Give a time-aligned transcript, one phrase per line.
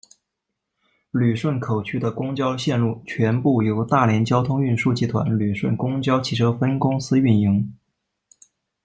[1.11, 7.71] 旅顺口区的公交线路全部由大连交通运输集团旅顺公交汽车分公司运营。